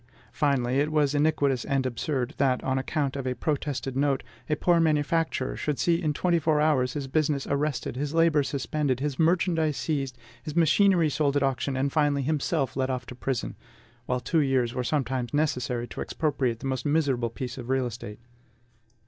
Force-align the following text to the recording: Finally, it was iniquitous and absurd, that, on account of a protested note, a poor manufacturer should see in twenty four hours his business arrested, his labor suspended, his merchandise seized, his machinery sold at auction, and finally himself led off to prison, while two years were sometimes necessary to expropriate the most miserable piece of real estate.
Finally, 0.31 0.79
it 0.79 0.91
was 0.91 1.13
iniquitous 1.13 1.63
and 1.63 1.85
absurd, 1.85 2.33
that, 2.37 2.63
on 2.63 2.79
account 2.79 3.15
of 3.15 3.27
a 3.27 3.35
protested 3.35 3.95
note, 3.95 4.23
a 4.49 4.55
poor 4.55 4.79
manufacturer 4.79 5.55
should 5.55 5.77
see 5.77 6.01
in 6.01 6.11
twenty 6.11 6.39
four 6.39 6.59
hours 6.59 6.93
his 6.93 7.05
business 7.07 7.45
arrested, 7.45 7.95
his 7.95 8.11
labor 8.11 8.41
suspended, 8.41 8.99
his 8.99 9.19
merchandise 9.19 9.77
seized, 9.77 10.17
his 10.41 10.55
machinery 10.55 11.07
sold 11.07 11.37
at 11.37 11.43
auction, 11.43 11.77
and 11.77 11.93
finally 11.93 12.23
himself 12.23 12.75
led 12.75 12.89
off 12.89 13.05
to 13.05 13.13
prison, 13.13 13.55
while 14.07 14.19
two 14.19 14.39
years 14.41 14.73
were 14.73 14.83
sometimes 14.83 15.35
necessary 15.35 15.87
to 15.87 16.01
expropriate 16.01 16.61
the 16.61 16.65
most 16.65 16.83
miserable 16.83 17.29
piece 17.29 17.59
of 17.59 17.69
real 17.69 17.85
estate. 17.85 18.17